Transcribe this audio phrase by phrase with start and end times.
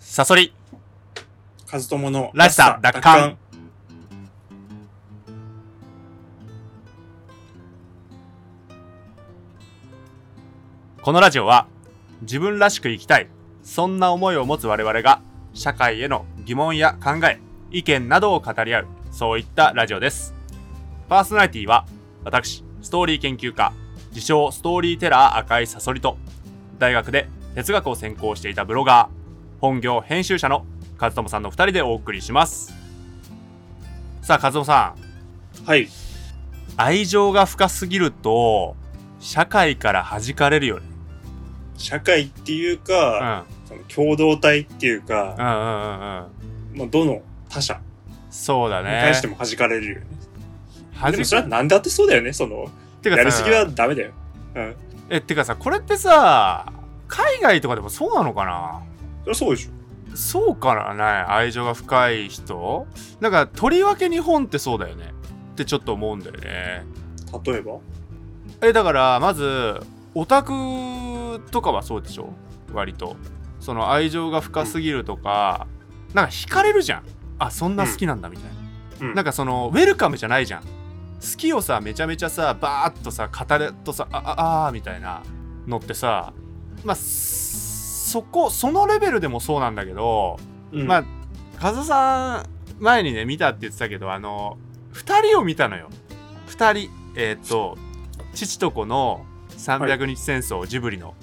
[0.00, 0.54] サソリ。
[1.66, 3.36] カズトモのらしさ奪還。
[11.02, 11.68] このラジオは
[12.22, 13.28] 自分らしく生きたい。
[13.62, 15.20] そんな思いを持つ我々が
[15.52, 17.38] 社会への疑問や考え、
[17.70, 20.34] 意見などを語り合う、そういったラジオです。
[21.10, 21.84] パーソナリティは
[22.24, 23.72] 私、ストーリー研究家、
[24.12, 26.16] 自称ストーリーテラー赤いサソリと、
[26.78, 29.19] 大学で哲学を専攻していたブロガー、
[29.60, 30.64] 本業編集者の
[30.98, 32.74] 和友さんの二人でお送りします。
[34.22, 34.94] さあ、和友さ
[35.64, 35.66] ん。
[35.66, 35.88] はい。
[36.76, 38.74] 愛情が深すぎると、
[39.18, 40.86] 社会から弾かれるよね。
[41.76, 42.78] 社会っていううん。
[42.78, 46.78] か、その共同体っていううんか、うんうんうん。
[46.78, 47.20] まあ、どの
[47.50, 47.80] 他者に
[48.30, 49.00] そうだね。
[49.02, 50.06] 対しても弾かれるよね。
[50.98, 52.70] 弾でもそれは何だってそうだよね、その、
[53.02, 54.12] てかさやりすぎはダメだよ。
[54.54, 54.76] うん。
[55.10, 56.72] え、てかさ、これってさ、
[57.08, 58.80] 海外とかでもそうなのかな？
[59.34, 59.70] そうでしょ。
[60.16, 62.86] そうかなね愛情が深い人？
[63.20, 65.12] なんか、とりわけ日本ってそうだよね。
[65.52, 66.84] ってちょっと思うんだよね。
[67.44, 67.78] 例えば？
[68.62, 69.80] え、だから、まず、
[70.14, 70.52] オタク
[71.50, 72.30] とかはそうでしょ？
[72.72, 73.16] 割と。
[73.60, 75.66] その愛情が深すぎるとか、
[76.14, 77.02] なんか惹かれるじゃん。
[77.38, 78.44] あ、そんな好きなんだみたい
[79.00, 79.08] な。
[79.08, 79.14] うん。
[79.14, 80.62] なんかその、ウェルカムじゃないじゃん。
[80.62, 80.66] 好
[81.36, 85.22] きをさ、めちゃめちゃさ、バーッとさ、語るとさ、あ、あ、あーみたいな
[85.66, 86.32] のってさ、
[86.84, 86.96] まあ、
[88.10, 90.36] そこ、そのレベルでもそうなんだけど、
[90.72, 91.04] うん、まあ、
[91.60, 94.58] カズさん、前にね、見たって言ってたけど、あの、
[94.92, 95.88] 二人を見たのよ。
[96.46, 96.90] 二人。
[97.16, 97.78] えっ、と、
[98.34, 101.14] 父と子の300日戦争、ジブリの。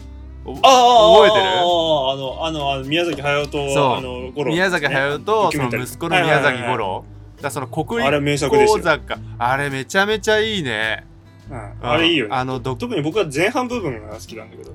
[0.46, 1.44] おああ覚えてる？
[1.44, 7.06] ああの、あの、あの宮崎駿と、そうあの、五郎、宮崎駿とその息子の宮崎五はいはいはい郎。
[7.42, 8.78] だその国立名作ですよ。
[8.78, 9.20] 講坂。
[9.38, 11.06] あれめちゃめちゃいいね。
[11.50, 12.36] うんあれいいよね。
[12.36, 14.74] あの、ど特に僕は前半部分が好きなんだけど。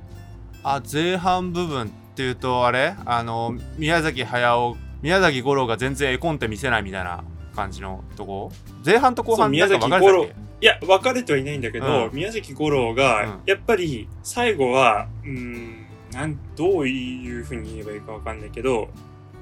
[0.62, 2.94] あ、前半部分っていうと、あれ？
[3.06, 7.24] あの、宮崎駿、宮崎五郎が全然絵コンテ見せないみたいな
[7.56, 8.52] 感じのとこ？
[8.84, 18.88] 前半と後半宮崎なんか分かれてたっいや、分かれてはいないんだけど、うん宮崎五郎うんが、やっぱり、最後は、うーん、なん、どういうふうに言えばいいか分かんないけど、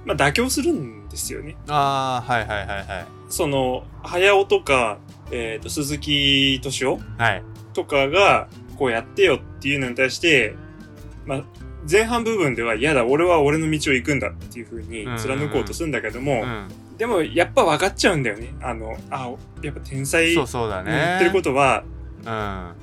[0.07, 1.53] まあ、妥協するんですよね。
[1.53, 2.87] けああ、はいはいはいはい。
[3.29, 4.99] その、早尾とか、
[5.31, 7.43] えっ、と、鈴木敏夫はい。
[7.75, 10.55] とかが、こうやってよっていうのに対して、
[11.27, 11.43] まあ、
[11.91, 16.69] 前半部分では、嫌だ、俺は俺の道を行くんだっていうふうに貫こうとするんだけども、うん。
[16.97, 18.55] でも、やっぱ分かっちゃうんだよね。
[18.63, 19.31] あの、あ、
[19.63, 20.93] やっぱ天才そうそうだね。
[20.93, 21.85] 言ってることは、
[22.21, 22.29] うん。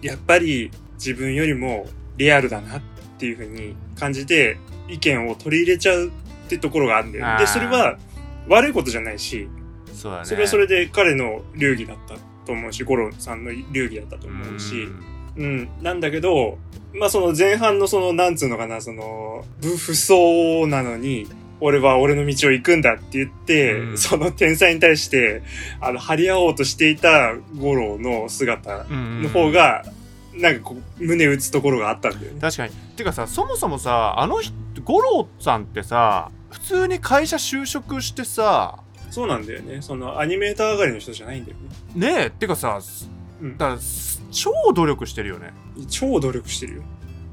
[0.02, 1.88] やっぱり自分よりも
[2.18, 2.82] リアルだなっ
[3.18, 4.58] ていうふうに感じて、
[4.90, 6.12] 意見を取り入れちゃうっ
[6.50, 7.40] てところがあるんだよね。
[7.40, 7.98] で、それは
[8.48, 9.48] 悪いことじゃないし、
[9.94, 10.26] そね。
[10.26, 14.88] それはそれで彼の流儀だったと思うし、五郎さんの流儀だったと思うし、
[15.38, 16.58] うん、なんだけど、
[16.94, 21.28] まあその前半のその、なんつうのかな、その、不不相なのに、
[21.60, 25.42] 俺は俺の道を行くんだって言って、うんその天才に対して、
[25.82, 29.84] あの、張り合おうとしていた五郎の姿うんの方、が、
[30.36, 32.40] なんかこう、胸打つところがあったんだよね。
[32.40, 32.74] 確かに。
[32.96, 39.82] てかさ、そもそもさ、あの人、五郎さんってさ、普通に会社就職してさ、そうなんだよね。
[39.82, 41.58] その、アニメーター上がりの人じゃないんだよ
[41.96, 42.14] ね。
[42.14, 42.80] ねえ、てかさ、
[43.42, 43.80] うんだから
[44.32, 45.54] 超努力してるよね。
[45.88, 46.84] 超努力してるよ。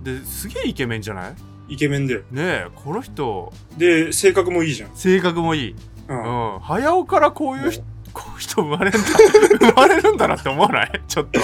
[0.02, 1.34] で、すげえイケメンじゃない？
[1.70, 2.20] イケメンだよ。
[2.30, 4.90] ねえ、この人、で、性格もいいじゃん。
[4.94, 5.70] 性格もいい。
[5.72, 5.76] う。
[6.08, 6.60] うんん。
[6.60, 7.72] 早尾からこういう
[8.12, 9.08] こういう人生まれるんだ、
[9.72, 11.02] 生まれるんだなって思わない？
[11.08, 11.40] ちょっと。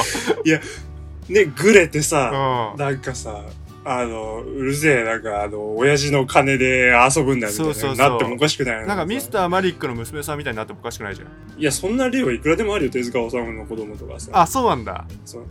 [1.32, 2.80] ね、グレてさ、うん。
[2.80, 3.44] なんかさ、
[3.84, 9.32] あの、うるせえ、なんか、あの、親父の金で遊ぶんだよみたいなそうそうそうなってもおかしくないなんかミスー。
[9.32, 11.28] ターマリックの娘さんみたいになってもおかしくないじゃん。
[11.58, 14.30] いや、そんな例はいくらでもあるよ、手塚治虫の子供とかさ。
[14.34, 15.06] あ、そうなんだ。
[15.24, 15.44] そう。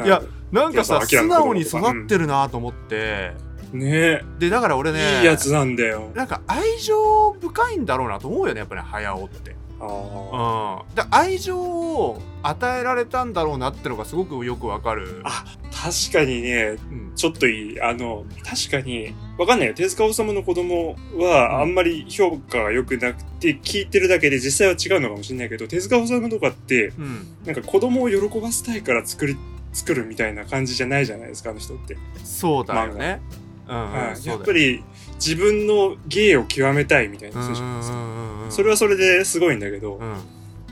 [0.00, 3.32] うんいや、なんかさ、素直に育ってるなと思って、
[3.72, 6.10] ねで、だから俺ね、いいやつなんだよ。
[6.14, 9.56] なんか愛情深いんだろうなと思うよね、やっぱり、早尾って。
[9.78, 10.94] あうん。
[10.94, 15.20] で、愛情を与えられたんだろうなってのがすごくよくわかる。
[15.24, 17.12] あ確かにね、うん。
[17.14, 17.80] ちょっといい。
[17.80, 19.74] あの、確かに、わかんないよ。
[19.74, 27.26] 手塚治虫の子供は、あんまり評価が良くなくて、聞いてるだけで実際は違うのかもしれないけど、手塚治虫とかって、うん。
[27.44, 29.36] なんか子供を喜ばせたいから作り、
[29.72, 31.96] 作るみたいな感じじゃないじゃないですか、あの人って。
[32.24, 33.20] そうだよね。
[33.68, 34.82] うん、うんはいやっぱり、
[35.14, 38.46] 自分の芸を極めたいみたいな人じゃないですか。
[38.50, 40.16] それはそれですごいんだけど、うん。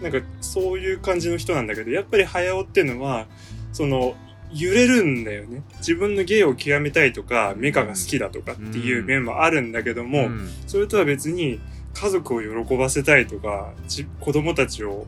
[0.02, 3.26] なんかそういう感じの人なんだけど、やっぱり早尾っていうのは、
[3.72, 4.14] その、
[4.52, 5.62] 揺れるんだよね。
[5.78, 11.60] 自分の芸を極めたいとか、メカが好きだとかっていう面もあるんだけども、うんそれとは別に
[11.94, 15.06] 家族を喜ばせたいとか、じ子供たちを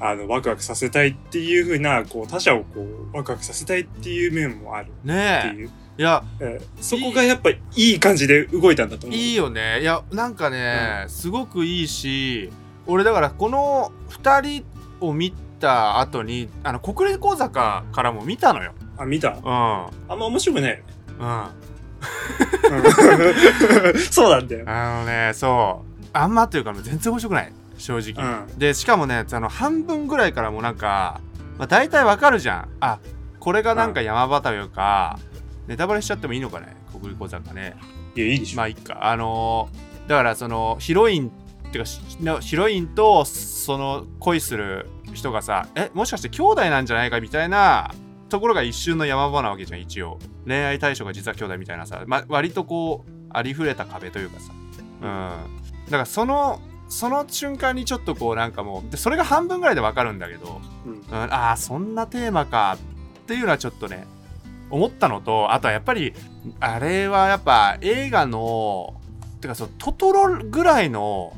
[0.00, 2.80] あのワクワクさせたいっていう風な、こう他者をこ
[3.12, 5.70] うワクワクさせたいっていう面もあるってねいう。
[5.98, 9.18] いやうんそこがやっぱいい感じで動いたんだと思う。
[9.18, 9.80] いいよね。
[9.80, 12.50] いやなんかね、すごくいいし
[12.86, 14.64] 俺だからこの2人
[15.00, 18.74] を見た後にあの国立講座かからも見たのよ。
[18.96, 19.30] あ、見た？
[19.30, 19.42] うん。
[19.44, 20.84] あんま面白くないよね。
[21.18, 21.40] うん。
[21.40, 21.42] う
[23.90, 23.98] ん。
[24.10, 24.64] そうなんだよ。
[24.68, 26.06] あのねそう。
[26.12, 28.58] あんまというか全然面白くない正直、うん。
[28.58, 31.20] でしかもねあの半分ぐらいからもうなんか、
[31.56, 32.68] まあ、大体わかるじゃん。
[32.80, 32.98] あ
[33.40, 35.18] これがなんか山端というか、
[35.66, 37.76] ネタバレしちゃってもいいのかね国立講座かね。
[38.14, 38.56] いや、いいでしょ。
[38.58, 39.06] まあいいか。
[39.06, 41.30] あのーだからそのヒロインっ
[41.70, 41.84] てか
[42.40, 47.92] ヒロインとその恋する人がさえもしかして兄弟なんじゃないかみたいな
[48.30, 50.18] ところが一瞬の山場なわけじゃん一応。
[50.46, 54.52] 恋愛対象が実は兄弟みたいなさ、まあ、割とこうありふれた壁というかさ。
[55.02, 55.86] うん。
[55.86, 60.92] だからそのその瞬間にちょっとこうなんかもうでそれが半分ぐらいでわかるんだけど、うん。
[60.92, 62.78] うん、ああそんなテーマか
[63.22, 64.06] っていうのはちょっとね
[64.70, 66.14] 思ったのとあとはやっぱり
[66.60, 68.94] あれはやっぱ映画の
[69.40, 71.36] てかそのトトロぐらいの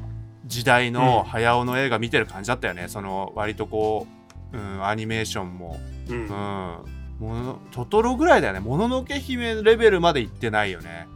[0.50, 1.30] 時代のうん。
[1.30, 4.06] 早尾の映画見てる感じだったよね、その割とこ
[4.52, 6.12] う、うん、アニメーションも、う。
[6.12, 6.24] うん。
[6.24, 6.84] ん、も
[7.20, 8.60] のトトロぐらいだよね。
[8.60, 11.06] もののけ姫レベルまで行ってないよね、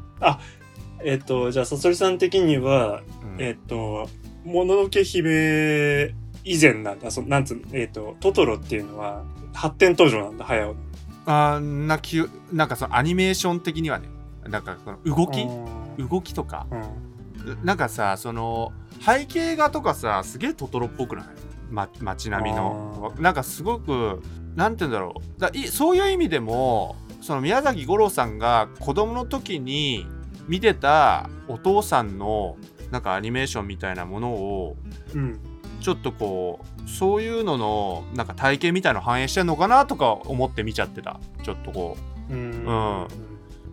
[1.05, 3.43] えっと、じゃあ、さそりさん的には、うん。
[3.43, 4.09] えっと、
[4.45, 6.15] もののけ姫
[6.45, 7.11] 以前なんだ。
[7.11, 10.81] そなんつうの、えっと、トトロっていうのは発展途上なんだ、早尾の。
[11.27, 14.09] あーなきなんかそのアニメーション的にはね
[14.47, 15.41] なんかその動き？
[15.41, 16.09] うん。
[16.09, 16.67] 動きとか？
[16.71, 17.65] うん。
[17.65, 21.25] なんかさその背景画とかさすげえトトロっぽくない、
[21.71, 23.15] ま、街並みの。
[23.19, 24.23] なんかすごく
[24.55, 25.41] なんて言うんだろう。
[25.41, 30.07] だいそういう意味でもその宮崎五郎さんが子供の時に
[30.47, 32.57] 見てたお父さんの
[32.95, 34.77] なんかアニメーションみたいなものを
[35.15, 35.41] うん。
[35.81, 41.97] ちょっとこうそういうののなんか体験みたいの反映してんのかなとか思って見ちゃってたちょっとこ
[42.31, 42.41] ううん。
[42.41, 43.07] うん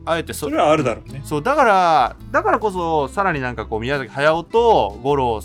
[0.04, 1.22] あえてそそれはあるだろうね。
[1.24, 5.40] そうだからだからこそさらになんかこう宮崎駿と五郎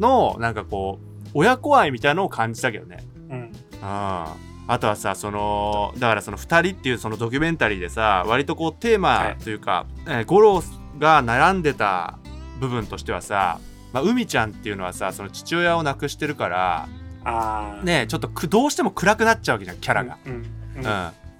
[0.00, 3.52] のなんかこう親子愛みたいなのを感じたけどねうん。
[3.82, 4.34] あ
[4.66, 10.62] あとはさそのだからその2人っていうそのドキュメンタリーでさ割とこうテーマというか、えー五郎
[10.98, 12.17] が悩んでた
[12.58, 13.60] 部分としてはさ、
[13.92, 16.88] まあ、海ちゃんっていうのはさその父親を亡くしてるから
[17.24, 17.84] ああ。
[17.84, 20.18] ねちょっとくどうしても暗くなっちゃうわけじゃんキャラが。
[20.26, 20.32] うん。
[20.32, 20.42] うん。
[20.76, 20.88] う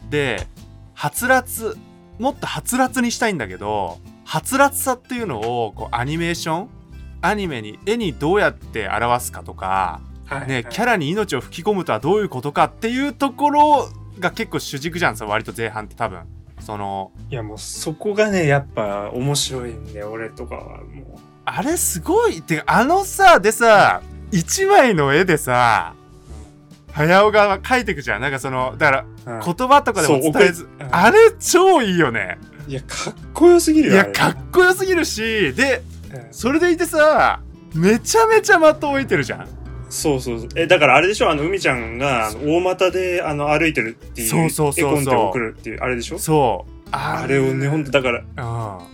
[0.06, 0.46] ん、で
[0.94, 1.76] はつらつ
[2.18, 6.68] もっとはつらつにしたいんだけどはつらつさっていうのをこうアニメーション
[7.20, 13.88] アニメに絵にどうやって表すかとか、はいね、キャラに命を吹き込むとはどういうことかっていうところ
[14.18, 16.20] が結構主軸じゃんさ割と前半って多分
[16.68, 21.18] そのいやもうそこがね、やっぱ面白いんで、俺とかはもう。
[21.46, 25.94] あれすごいってかあのさでさ一枚の絵でさ
[26.92, 28.20] 早尾が描いてくじゃん。
[28.20, 29.54] なんかそのだからうん。
[29.56, 30.94] 言葉とかでも伝えず送りうん。
[30.94, 32.36] あれ超いいよね。
[32.66, 33.94] いや、かっこよすぎるよ。
[33.94, 35.82] いやかっこよすぎるしで
[36.12, 36.26] うん。
[36.32, 37.40] それでいてさ
[37.74, 39.48] めちゃめちゃ的置いてるじゃん
[39.90, 40.48] そうそうそう。
[40.56, 41.30] え、だからあれでしょ？
[41.30, 44.28] あの、海ちゃんが、大股で、あの、歩いてるっていう。
[44.28, 46.18] そうそうそうそう絵コンテを送るっていう、あれでしょ？
[46.18, 48.20] そうああれをね、ほんと、だから、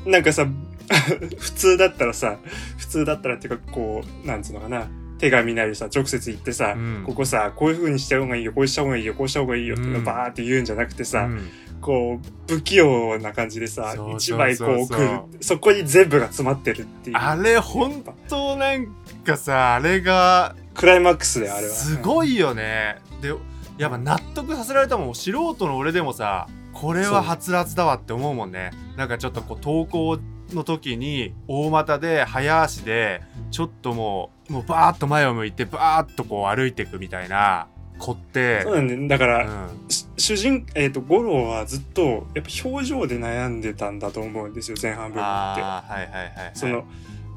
[0.05, 0.46] うんなんかさ、
[1.38, 2.37] 普通だったらさ、
[2.79, 4.88] 普通だったらっていうか、こう、なんつうのかな。
[5.19, 11.49] 手紙なりさ、直接言ってさ、うんここさ、こういう風にした方がいいよ、こうした方がいいよ、こうした方がいいよ、とかうんバーって言うんじゃなくてさ、うん
[11.81, 12.19] こ
[12.49, 15.08] う、不器用な感じでさ一枚こう送る。
[15.41, 17.17] そこに全部が詰まってるっていう。
[17.17, 18.87] あれ本当なん
[19.25, 21.72] かさあれがクライマックスであれは。
[21.72, 22.98] すごいよね。
[23.22, 23.32] で
[23.78, 25.14] やっぱ納得させられたもん。
[25.14, 28.70] 素人の俺でもさこれははつらつだわって思うもんね。
[28.96, 30.19] なんかちょっとこう投稿
[30.52, 38.62] の時に大股で早足でちょっともうもうバーッと前を向いてバーッとこう歩いていくみたいな子って。
[38.62, 39.88] そうなんだよだから、うん。
[39.88, 45.22] し主人、えっ、と、五郎はずっと、やっぱ表情で悩んでたんだと思うんですよ、前半部分って。
[45.22, 46.84] ああはいはいはい、はい、その、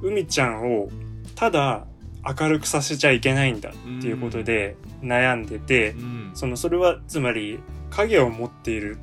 [0.02, 0.90] 海ちゃんを、
[1.36, 1.86] ただ
[2.40, 6.32] 明るくさせちゃいけないんだっていうことで悩んでて、うん。
[6.34, 8.98] その、それは、つまり、影を持っている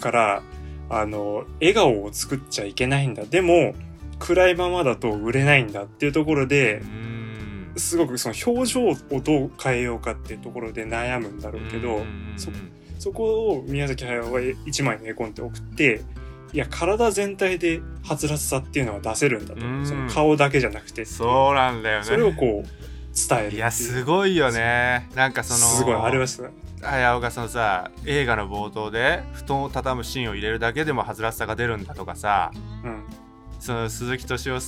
[0.00, 0.42] から、
[0.88, 3.24] あの、笑顔を作っちゃいけないんだ。
[3.24, 3.74] でも、
[4.18, 7.72] 暗いままだと売れないんだっていうところでう、ん。
[7.76, 12.02] すごくその表情をどう変えようかっていうところで悩むんだろうけど、
[12.98, 16.02] そこを宮崎駿は一枚の絵コンテ送って、
[16.52, 19.64] いや、体全体ではつらつさっていうのは出せるんだと。
[19.64, 21.04] うんその顔だけじゃなくて。
[21.04, 22.68] そうなんだよねそれをこう、
[23.28, 26.50] 伝えるいやすごいよねなんかそのすごい、あれはすごい。
[26.82, 32.50] 綾尾がそのさ映画の冒頭で布団を畳むシーンを入れるだけでもはずらしさが出るんだとかさ
[32.84, 33.04] うん。
[33.58, 34.60] その鈴木敏夫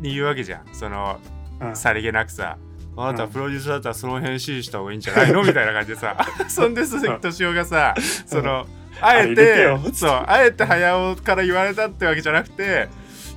[0.00, 1.18] に言うわけじゃんその
[1.60, 1.76] うん。
[1.76, 2.56] さりげなくさ
[2.96, 5.42] あなたはプロデューサーだったらその辺指示した方がいいんじゃないの？
[5.42, 6.16] みたいな感じでさ
[6.48, 7.94] そんで鈴木敏夫がさ
[8.26, 12.88] そのあえあれ入れてそうあえて早尾から言われたってわけじゃなくて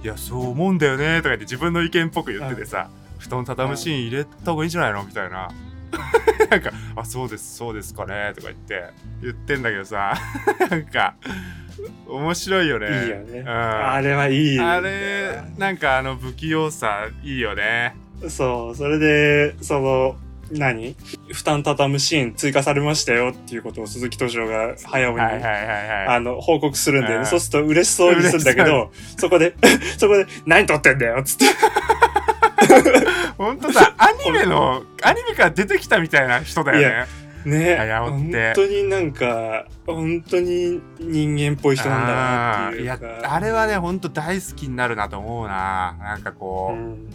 [0.03, 5.49] いやそう思うんだよねとか言って自分の意見っぽく言っててさ布団畳むシーン入れた方がいいんじゃないのみたいな。
[6.49, 8.89] なんか「あそうですそうですかね」とか言って
[9.21, 10.15] 言ってんだけどさ
[10.71, 11.13] なんか
[12.07, 12.87] 面白いよね。
[12.87, 13.39] いいよね。
[13.41, 13.47] うん。
[13.47, 14.59] あれはいい。
[14.59, 17.95] あれなんかあの不器用さいいよね。
[18.29, 20.15] そう、それで、その、
[20.51, 20.95] 何？
[21.31, 26.07] 負担畳むシーン追加されましたよっていうことを鈴木敏夫が早尾に、はいはいはいはい。
[26.07, 27.19] あの、報告するんだよね。
[27.19, 27.25] うん。
[27.25, 29.55] そうすると嬉しそうにするんだけど、そこで、
[29.97, 31.45] そこで、何撮ってんだよっつって。
[33.37, 37.05] ほんとさアニメのアニメから出てきたみたいな人だよ
[37.45, 37.75] ね。
[37.75, 37.77] ね。
[37.99, 45.97] 本当になんか、本当に人間っぽい人なんだなっていういやあれはねほんと大好きになるなと思うな。
[45.99, 46.73] なんかこう。
[46.73, 47.09] うん、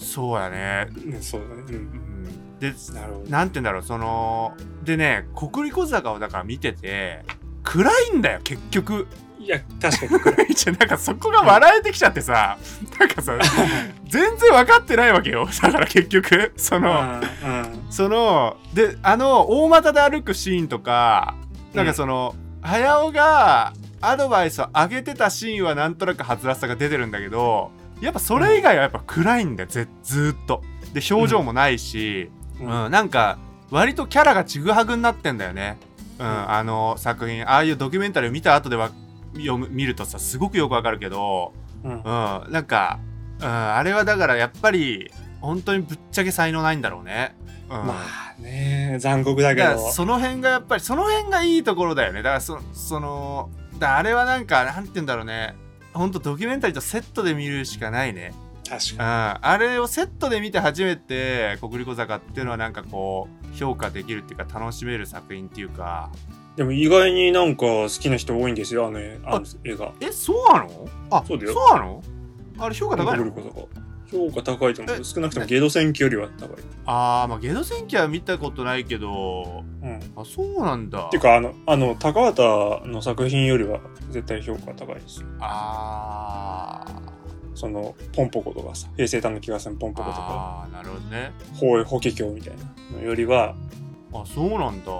[0.00, 1.62] そうやね、うんそうだね。
[1.68, 1.72] う。
[1.72, 3.30] うんん、でなるほど。
[3.30, 7.24] なんて言うんだろうそのでね国立小坂をだから見てて
[7.62, 9.06] 暗いんだよ結局
[9.38, 10.50] いや、確かに。
[10.50, 12.58] 一応なんかそこが笑えてきちゃってさ
[12.98, 13.38] なんかさ
[14.06, 21.34] 全然分かってないわけよだから結局その、うんそのであの大股で歩くシーンとか
[21.74, 30.62] なんかその、早尾がアドバイスを上げてたシーンはなんとなくはつらつさが出てるんだけどやっぱそれ以外はやっぱ暗いんだよぜずーっと。
[30.92, 32.30] で表情もないし、
[32.60, 32.90] ううんん。
[32.90, 33.38] なんか
[33.70, 35.78] 割とキャラがちぐはぐになってんだよね、
[36.18, 38.90] うんあの作品ああいうドキュメンタリーを見た後では
[39.34, 41.52] 読む見るとさすごくよくわかるけど、
[41.84, 41.92] うん。
[41.92, 42.98] うん、なんか、
[43.38, 47.36] うん、あれはだからやっぱり本当にぶっちゃけ才能ないんだろうね。
[47.70, 47.94] うん、ま
[48.38, 49.78] あね、残酷だけど。
[49.92, 52.22] その辺がやっぱりその辺がいいところだよね。
[52.22, 55.54] だからそそのだあれはなんかなんて言うんだろうね
[55.92, 58.32] 本当ドキュメンタリーとセットで見るしかないね、
[58.64, 66.10] うん、確かあれをセットで見て初めて国立小坂っていうのはなんかこう評価できるっていうか楽しめる作品っていうか。
[66.50, 66.56] に。
[66.56, 69.92] でも意外になんか好きな人多いんですよ、あのあの映画。
[70.00, 70.88] えそうなの？
[71.10, 71.54] あそうだよ。
[71.72, 72.02] なの？
[72.58, 73.32] あれ評価高いの？
[73.32, 73.80] 国立小坂
[74.10, 75.04] 評価高いと思えう。
[75.04, 76.48] 少なくともゲド戦記よりは高い。
[76.86, 80.00] あーまあゲド戦記は見たことないけどうん。
[80.16, 85.24] あそうなんだっていうか、あの、あの、高畑の作品よりは絶対評価高いです。
[85.40, 87.10] あー
[87.56, 92.54] その、ポンポコとかさ、平成たぬき合戦ポンポコとか、あーなるほどね法法華経みたい
[92.92, 93.54] なのよりは、
[94.14, 94.92] あそうなんだ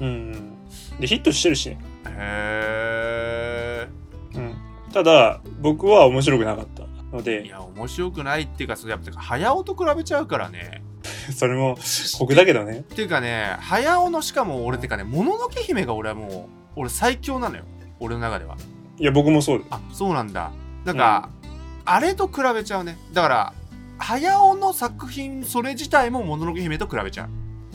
[0.00, 0.52] うんうん。
[1.00, 1.78] で、ヒットしてるしね。
[2.06, 3.86] へ
[4.34, 4.54] うん。
[4.92, 6.81] ただ、僕は面白くなかった
[7.12, 10.82] のえいで、や面白くないっていうかそれやっぱ早尾と比べちゃうからね。
[11.34, 11.76] それも
[12.18, 12.78] 酷だけどね。
[12.78, 17.64] っていうかね早尾のしかも俺ってかねもののけ姫が俺はもう俺最強なのよ。
[18.00, 18.56] 俺の中では。
[18.98, 19.64] いや、僕もそう。
[19.70, 20.50] あそうなんだ。
[20.84, 21.30] なんか、
[21.84, 22.98] あれと比べちゃうね。
[23.12, 23.54] だから
[23.98, 27.28] 早尾の作品それ自体ももののけ姫と比べちゃう。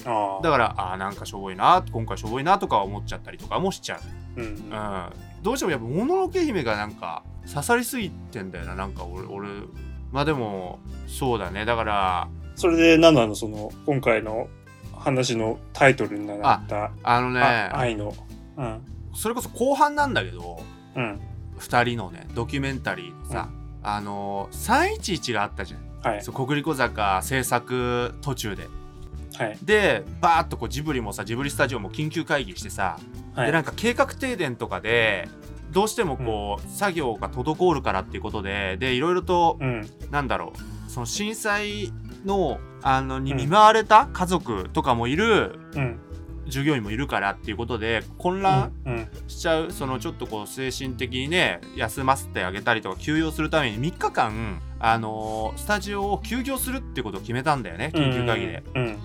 [0.05, 0.43] ああ。
[0.43, 3.99] だからあーなんかしょぼいな今回しょぼいなとか思っちゃったりとかもしちゃ
[4.37, 4.41] う。
[4.41, 4.45] うん。
[4.45, 5.09] うん、
[5.41, 9.49] どうしてもやっぱもののけ姫がなんか刺さりすぎてんだよななんか俺俺
[10.11, 12.27] まあでもそうだねだから
[12.57, 14.49] それで、なんなの、その、今回の
[14.91, 18.13] 話のタイトルになった、あのねあ愛の。
[18.57, 18.81] うん。
[19.13, 20.59] それこそ後半なんだけど
[20.95, 21.21] うん。
[21.59, 23.49] 2人のねドキュメンタリーでさ、
[23.83, 26.21] あの311があったじゃん、はい。
[26.23, 28.67] そう国立小坂制作途中で
[29.37, 29.57] はい。
[29.61, 32.99] でバーッとこうジブリもさジブリスタジオも緊急会議してさ、
[33.35, 33.45] はい。
[33.47, 35.29] でなんか計画停電とかで
[35.71, 39.87] どうしてもこう、作業が滞るからっていうことででいろいろとうん。
[40.11, 41.91] なんだろうその震災
[42.25, 45.99] のあのに見舞われた家族とかもいる、うん。
[46.47, 49.07] 従業員もいるからっていうことで混乱うん。
[49.27, 58.63] しちゃう、そのちょっとこう精神的にね休ませてあげたりとか休養するために3日間あのースタジオを休業するってことを決めたんだよね緊急会議で。
[58.75, 58.83] うん。
[58.83, 58.97] うん。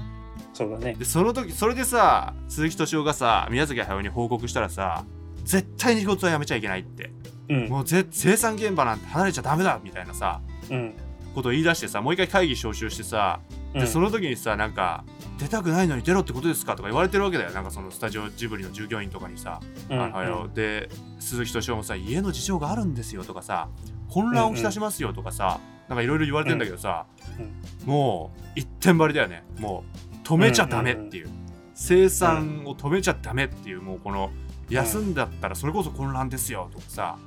[0.53, 0.95] そうだね。
[0.95, 5.05] でその時それでさ鈴木敏夫がさ宮崎駿に報告したらさ
[5.45, 7.13] 絶対に仕事はやめちゃいけないって。
[7.49, 7.69] うん。
[7.69, 10.95] もうぜ生産現場なんて離れちゃダメだみたいなさうん。
[11.35, 13.41] ことを言い出してさもう一回会議招集してさ
[13.73, 13.87] で、うん。
[13.87, 15.05] その時にさなんか
[15.39, 17.51] 出たくないのに出ろってことですかとか言われてるわけだよ。
[17.51, 20.01] なんかそのスタジオジブリの従業員とかにさ、うん。
[20.01, 23.69] あはよで鈴木敏夫もさ家の事情があるんですよとかさ
[24.11, 25.59] 混乱をきたしますよとかさ、
[25.89, 27.07] なんかいろいろ言われてんだけどさ、
[27.39, 27.89] うん。
[27.89, 29.43] もう一点張りだよね。
[29.59, 29.85] も
[30.15, 31.31] う止めちゃダメっていう,、
[31.75, 34.31] 生産を止めちゃダメっていうもうこの
[34.73, 37.19] 休んだったらそれこそ混乱ですよとかさ、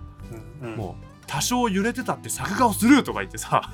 [0.61, 0.71] うん。
[0.71, 0.77] うん。
[0.77, 3.71] もう多少揺れてたって作画をするとか言ってさ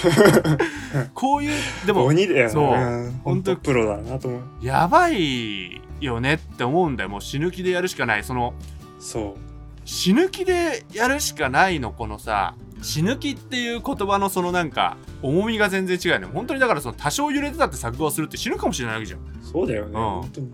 [1.14, 1.52] こういう
[1.86, 2.50] でも鬼だよね。
[2.50, 2.64] そう。
[2.72, 4.42] うん本当プロだなと思う。
[4.62, 7.10] やばいよねって思うんだよ。
[7.10, 8.24] もう死ぬ気でやるしかない。
[8.24, 8.54] その
[8.98, 9.36] そ
[9.84, 16.18] 死ぬ気でやるしかないのこのさ死ぬ気っていう言葉のそのなんか重みが全然違うよ。
[16.20, 19.20] ね本当にだからその多少揺れてたって作画をするって死ぬかもしれないわけじゃん。
[19.20, 19.22] う。
[19.42, 19.90] そうだよね。
[19.90, 19.92] ん。
[19.94, 20.50] 本当に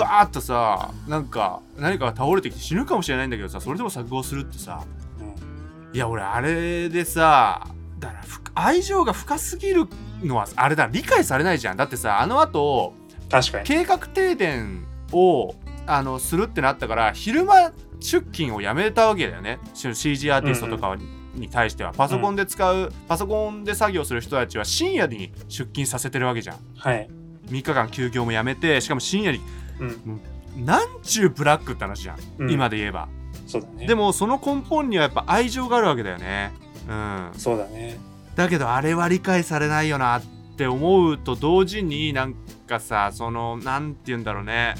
[0.00, 4.84] バーッとさなんか何かが倒れてきて死ぬかもしれないんだけどさそれでも錯誤するってさ。
[5.20, 5.96] うん。
[5.96, 7.66] いや俺あれでさ
[7.98, 9.86] だからふ愛情が深すぎる
[10.22, 10.88] のはあれだ。
[10.90, 11.76] 理解されないじゃん。
[11.76, 12.94] だってさあの後
[13.30, 13.66] 確かに。
[13.66, 15.54] 計画停電を
[15.86, 19.58] あのするってなったから昼間出勤をやめたわけだよね。
[19.74, 20.96] CG アーティストとか
[21.34, 21.92] に対しては。
[21.92, 26.56] パソコンで使う、パソコンで作業する人たちは深夜に出勤させてるわけじゃん。
[26.76, 27.08] はい。
[27.48, 29.40] 3日間休業もやめてしかも深夜に
[29.80, 30.20] うん。
[30.64, 33.08] なんちゅうブラックって話じゃん、うん今で言えば
[33.46, 33.86] そうだね。
[33.86, 36.52] でもその根本にはやっぱ愛情があるわけだよね
[36.88, 37.98] うんそうだね。
[38.34, 40.22] だけどあれは理解されないよなっ
[40.56, 42.34] て思うと同時になん
[42.66, 44.74] かさそのなんて言うんだろうね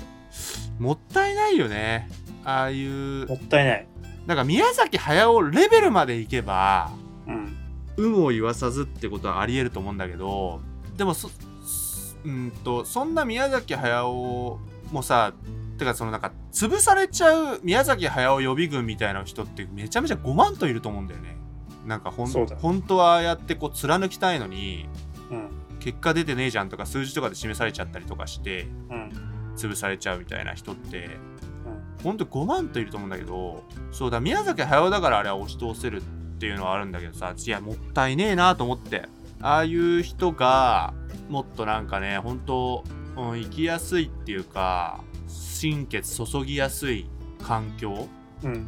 [0.78, 2.08] もったいないよね
[2.44, 3.86] ああいうもったいない。
[4.26, 6.90] なんか宮崎駿レベルまでいけば
[7.26, 7.56] うん。
[7.96, 10.60] 有無を言わさずってことはありえると思うんだけど
[10.96, 11.34] でもそそ
[12.24, 14.58] うんとそんな宮崎駿
[14.90, 15.32] もさ
[15.78, 21.36] てかそのなんか潰されちゃう宮崎駿予備軍みたいな人ってめちゃめちゃ5万といると思うんだよね
[21.86, 24.86] なんかほん本当はああやってこう貫きたいのに
[25.30, 25.50] うん。
[25.80, 29.12] 結果出てねえじゃんとか数字とかで示されちゃったりとかしてうん。
[29.56, 32.04] 潰されちゃうみたいな人ってうん。
[32.04, 36.04] ほんと5万といると思うんだけどそうだ宮崎駿だからあれは押し通せるっ
[36.38, 39.08] ていうのはあるんだけどさいやもったいねえなと思って
[39.42, 40.92] ああいう人が
[41.28, 42.84] もっとなんかね本当、
[43.28, 47.06] うん、生きやすいっていうか心血注ぎやすい
[47.42, 48.08] 環境？
[48.42, 48.52] うん。
[48.52, 48.64] うん。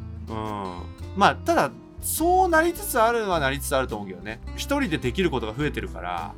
[1.16, 4.40] まあただそうなりつつあるのはなりつつあると思うけどね。
[4.56, 6.35] 一人でできることが増えてるから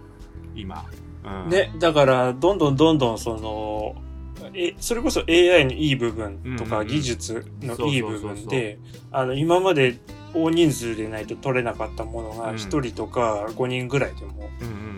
[0.54, 0.84] 今、
[1.24, 3.94] うん、ね、だから、どんどんどんどん、その、
[4.54, 8.78] え、それこそ AI のいい部分とか技術のいい部分で、
[9.10, 9.98] あの、今まで
[10.34, 12.56] 大人数でないと取れなかったものがうん。
[12.56, 14.50] 1人とか5人ぐらいでも、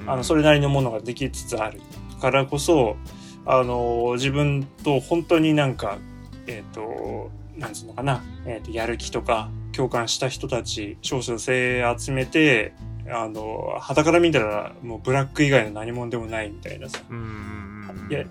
[0.07, 1.81] あの、それなりのものができつつある
[2.21, 2.97] からこそ、
[3.45, 5.99] あの、自分と本当になんか、
[6.47, 12.73] えっ、と、なんつうのかな、えっ、と、やる気とか、共感した人たち、少々性集めて、
[13.09, 17.01] あの、旗から見たら、もうブラック以外の何者でもないみたいなさ、
[18.11, 18.25] や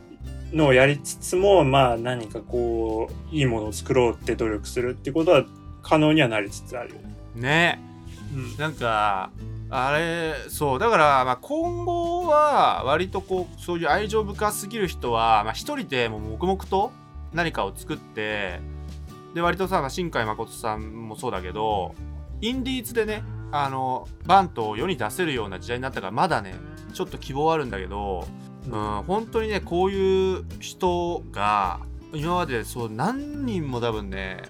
[0.53, 5.45] のをやりつつも、まあ何かこう、いいものを作ろうって努力するってことは
[5.81, 7.15] 可能にはなりつつあるよね。
[7.35, 7.79] ね
[8.33, 8.57] うん。
[8.57, 9.31] なんか
[9.69, 10.79] あれそう。
[10.79, 16.91] だから、まあ、今後は割とこうそういう愛情深すぎる人は、まあ、一人でもう黙々と
[17.33, 18.59] 何かを作って
[19.33, 21.93] で割とさ、まあ新海誠さんもそうだけど
[22.41, 26.55] インディーズでねあのバントを世に出せるような時代になったからまだね
[26.93, 28.25] ちょっと希望あるんだけど、
[28.65, 31.79] うん、本当にねこういう人が
[32.13, 34.41] 今までそう何人も多分ね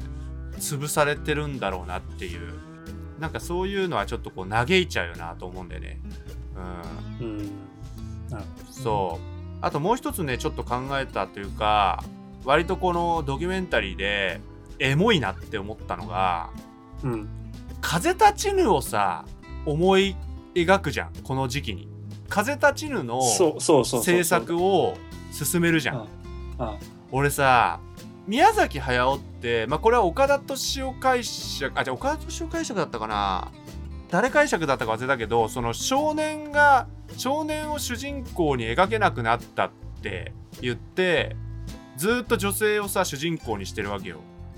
[0.59, 2.53] 潰されてるんだろうなっていう
[3.19, 5.99] なんかそういうのはちょっとこう嘆いちゃうよなと思うんだよね。
[7.19, 7.51] うんうん。
[8.71, 12.03] そうあともう一つねちょっと考えたというか
[12.43, 14.41] 割とこのドキュメンタリーで
[14.79, 16.49] エモいなって思ったのが。
[17.03, 17.27] うん。
[17.81, 19.25] 「風立ちぬ」をさ
[19.65, 20.15] 思い
[20.53, 21.87] 描くじゃんこの時期に。
[22.27, 23.21] 風立ちぬの。
[23.21, 24.97] 制作を
[25.31, 26.07] 進めるじゃん。
[27.11, 27.79] 俺さ
[28.27, 33.51] 宮崎駿って、まあ、これは岡田敏夫解釈あじゃあ岡田敏夫解釈だったかな。
[34.09, 41.35] 誰解釈だったか忘れたけどその少年が少年を主人公に描けなくなったって言って
[41.97, 44.17] ずーっと女性をさ主人公にしてるわけよ。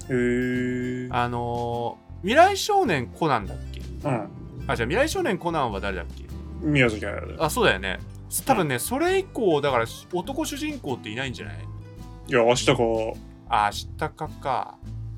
[0.09, 1.07] へえ。
[1.11, 3.79] あのー未来少年コナンだっけ？
[3.79, 4.29] うん。
[4.67, 6.25] あじゃあ未来少年コナンは誰だっけ？
[6.61, 7.45] 宮崎駿だ。
[7.45, 7.99] あそうだよね。
[8.45, 11.57] 多分ねそれ以降だから男主人公っていないんじゃない？
[12.27, 12.73] いや、明日か、
[13.49, 14.77] あ明日かか。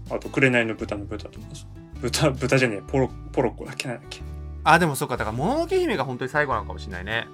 [0.10, 1.66] あと、紅の豚の豚とかさ。
[2.02, 4.22] 豚、豚じゃねえ、ポロ、ポロッコだっけなんだっけ。
[4.64, 5.18] あでもそうか。
[5.18, 7.28] だからもののけ姫が本当に最後なのかもしれないね。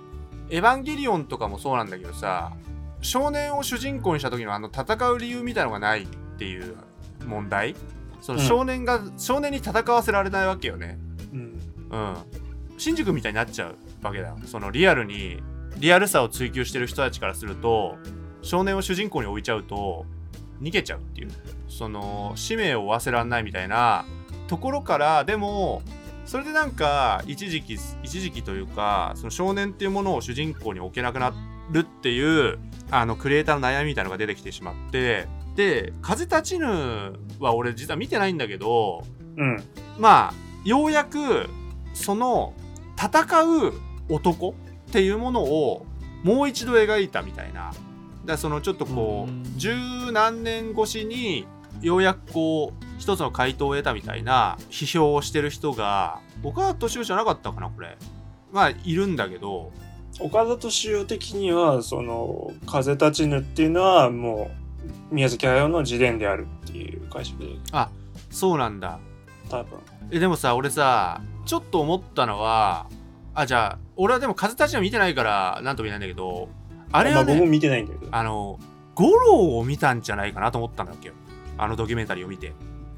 [0.49, 2.53] エヴァンゲリオンとかもそうなんだけどさ
[3.01, 6.75] 少年を主人公にした時のあの戦う理由みたいのがないっていう
[7.25, 7.75] 問題。
[8.21, 8.45] そのうん。
[8.45, 10.97] 少年が、少年に戦わせられないわけよね。
[11.33, 11.59] うん。
[11.89, 12.15] うん。
[12.77, 14.37] 新宿みたいになっちゃうわけだよ。
[14.45, 15.41] そのリアルに
[15.77, 17.97] リアルさを追求してる人たちからすると
[18.41, 20.05] 少年を主人公に置いちゃうと
[20.61, 21.31] 逃げちゃうっていう
[21.67, 24.05] その使命を負わせらんないみたいな
[24.47, 25.81] ところからでも
[26.25, 31.33] それでなんか一時期一時期というかその少年っていうものを主人公に置けなくな
[31.71, 32.57] るっていう
[32.91, 36.65] あのクリエイターの悩みみたいなのが出てきてしまってで「風立ちぬ」
[37.39, 39.03] は俺実は見てないんだけど
[39.37, 39.63] うん。
[39.97, 41.49] まあようやく
[41.93, 42.53] その
[42.97, 43.73] 戦う
[44.09, 44.55] 男
[44.89, 45.85] っていうものを
[46.23, 47.71] もう一度描いたみたいな
[48.25, 49.75] だそのちょっとこう十
[50.11, 51.45] 何年越しに
[51.81, 57.97] ようやくこう一つの回答を得たみたいな批評をしてる人が岡田敏夫じゃなかったかなこれ。
[58.51, 59.71] まあいるんだけど。
[60.19, 64.49] 岡田敏夫的には、その、風立ちぬっていうのはも
[65.11, 67.49] う、宮崎駿の自伝であるっていう解釈で。
[68.29, 68.99] そうなんだ。
[69.49, 69.79] 多分。
[70.11, 72.87] えでもさ俺さちょっと思ったのは
[73.33, 76.49] あじゃあ俺はでも風立ちは見てないからなんとも言えないんだけど
[76.97, 78.15] あれはねまあ僕も見てないんだけど。
[78.15, 78.59] あの
[78.95, 81.13] 五郎を見たんじゃないかなと思ったんだっけよ
[81.57, 82.53] あのドキュメンタリーを見て、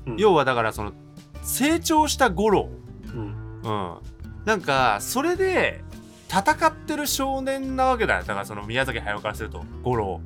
[0.06, 0.18] うん。
[0.18, 0.94] 要はだからその
[1.42, 2.70] 成長した五郎。
[3.06, 3.62] うん。
[3.64, 3.98] うん。
[4.46, 5.84] なんかそれで
[6.30, 8.22] 戦ってる少年なわけだよ。
[8.22, 10.22] だからその宮崎駿からすると五郎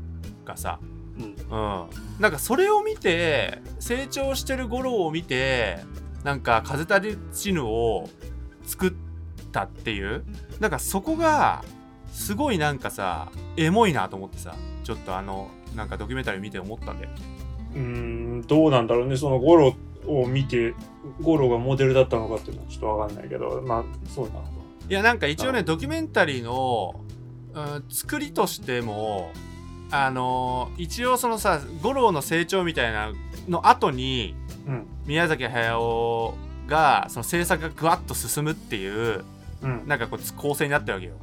[0.46, 0.80] がさ。
[1.18, 1.26] うん。
[1.26, 1.90] うん。
[2.20, 5.80] なんかそれを見て成長してる五郎を見て
[6.24, 8.10] なんか風立ちぬを
[8.64, 8.94] 作っ
[9.52, 10.24] たっていう。
[10.60, 11.64] なんかそこが
[12.12, 17.10] すごいなんかさエモいなと思ってさちょっとあのなんかドキュメンタリー見て思ったんだよ。
[17.74, 19.16] うーんどうなんだろうね。
[19.18, 19.76] そのゴロ
[20.08, 20.74] を見て
[21.22, 24.48] ゴロがモデルだったのかっていうのはちょっとわかんないけどまあそうなのか。
[24.90, 27.00] いやなんか一応ねドキュメンタリーの、
[27.54, 29.32] うん、作りとしても
[29.90, 33.14] あの一応そのさ五郎の成長みたいな
[33.48, 34.36] の後に
[34.68, 34.88] うん。
[35.06, 36.36] 宮崎駿
[36.68, 39.24] がその制作がぐわっと進むっていう
[39.62, 39.88] うん。
[39.88, 41.14] なんかこう構成になったわけよ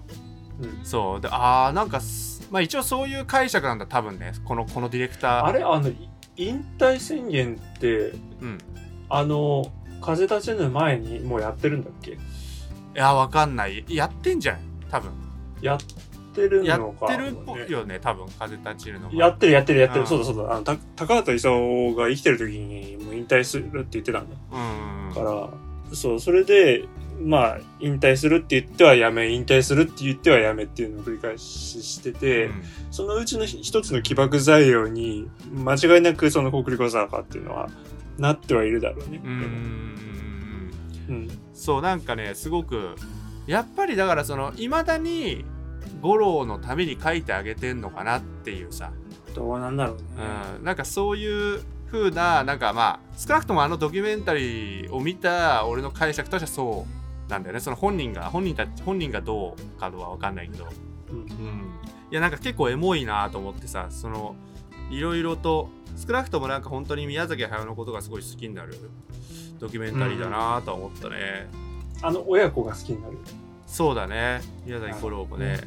[0.61, 0.85] うん。
[0.85, 1.21] そう。
[1.21, 4.33] であーなんかすまあ一応そういう解釈なんだ多分ね。
[4.45, 5.45] このこのディレクター。
[5.45, 8.59] あれあのい引退宣言ってうん。
[9.09, 12.13] あの風立ちぬ前にもうやってるんだっけ？
[12.13, 12.17] い
[12.95, 13.85] やわかんない。
[13.89, 15.13] やってんじゃない多分。
[15.61, 15.79] やっ
[16.35, 20.07] てるやのかってるっぽねいよね多分風立ちるのがやってるやってるやってる、うん。
[20.07, 20.53] そうだそうだ。
[20.53, 24.37] あのた高畑勲が生きてる時にもう引退するって言ってたんだ。
[24.53, 25.15] うん。
[25.15, 25.51] から
[25.95, 26.85] そうそれで
[27.21, 32.63] まあ引退するって言ってはやめ引退するって言ってはやめっていうのを繰り返ししてて、うん。
[32.91, 37.69] そのうちの一つの起爆材料に間違いなくその北陸坂っていうのは
[38.19, 39.21] なってはいるだろうね。
[39.25, 39.31] うん。
[39.31, 39.39] うん。
[39.39, 39.45] うん。
[41.09, 41.29] うんうん
[41.59, 42.95] そうなんかねすごく
[43.47, 45.45] やっぱりだからそのいまだに
[46.01, 48.93] 五郎のために書いてあげてんのかなっていうさ、
[49.35, 50.03] どうなんだろうね。
[50.59, 56.98] うん、なんかそういう風ななんかまあ少なくともあのドキュメンタリーを見た俺の解釈としてはそう
[57.29, 57.61] なんだよね。
[57.61, 60.67] その本人が本人たち本人がどうかは分かんないけど、
[61.11, 61.19] うん。
[61.19, 61.27] うん、
[62.11, 64.35] いやなんか結構エモいなと思ってさその
[64.91, 68.79] いろいろと少なくともなんか本当に宮崎駿のことがすごい好きになる。
[69.59, 71.49] ドキュメンタリーだなとは思ったね、
[72.01, 73.19] あの親子が好きになる。
[73.67, 74.41] そうだね。
[74.65, 75.59] 宮崎五郎もね、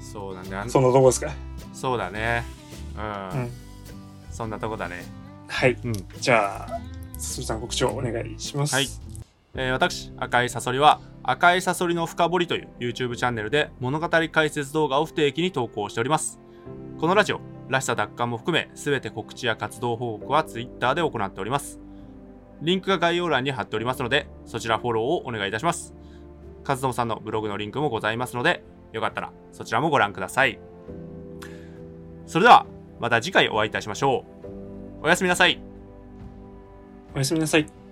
[0.00, 1.32] そうなんだあんそのとこですか？
[1.72, 2.44] そうだね。
[2.96, 3.00] う
[3.36, 3.50] ん、うん。
[4.30, 5.04] そんなとこだね。
[5.48, 5.76] はい。
[5.84, 5.92] うん。
[6.20, 6.80] じゃあ、
[7.18, 8.74] するさん告知をお願いします。
[8.76, 8.86] はい
[9.56, 16.40] えー私赤いサソリは赤いサソリの深掘りという YouTube チャンネルで物語解説動画を不定期に投稿しております。
[16.98, 21.80] このラジオらしさ奪還も含め全て告知や活動報告は Twitter で行っております。
[22.62, 25.94] リンクが概要欄に貼っておりますのでそちらフォローをお願いいたします。
[26.62, 30.58] カズドモさんのブログのリンクもございますのでよかったらそちらもご覧ください。
[32.26, 32.66] それでは
[33.00, 34.24] また次回お会いいたしましょ
[35.02, 35.06] う。
[35.06, 35.60] おやすみなさい。
[37.14, 37.83] おやすみなさい。